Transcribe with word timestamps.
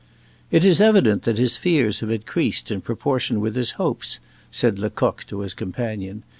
"It 0.49 0.65
is 0.65 0.81
evident 0.81 1.21
that 1.25 1.37
his 1.37 1.57
fears 1.57 1.99
have 1.99 2.09
increased 2.09 2.71
in 2.71 2.81
proportion 2.81 3.39
with 3.39 3.55
his 3.55 3.73
hopes," 3.73 4.17
said 4.49 4.79
Lecoq 4.79 5.23
to 5.25 5.41
his 5.41 5.53
companion. 5.53 6.23